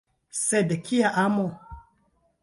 [0.37, 1.43] Sed kia amo?